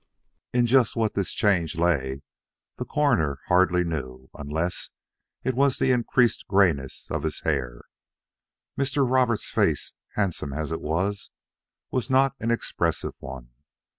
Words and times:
In 0.51 0.65
just 0.65 0.95
what 0.95 1.13
this 1.13 1.31
change 1.31 1.75
lay, 1.77 2.23
the 2.77 2.85
Coroner 2.85 3.39
hardly 3.49 3.83
knew, 3.83 4.31
unless 4.33 4.89
it 5.43 5.53
was 5.53 5.79
in 5.79 5.85
the 5.87 5.93
increased 5.93 6.47
grayness 6.47 7.11
of 7.11 7.21
his 7.21 7.41
hair. 7.41 7.83
Mr. 8.75 9.07
Roberts' 9.07 9.47
face, 9.51 9.93
handsome 10.15 10.53
as 10.53 10.71
it 10.71 10.81
was, 10.81 11.29
was 11.91 12.09
not 12.09 12.33
an 12.39 12.49
expressive 12.49 13.13
one. 13.19 13.51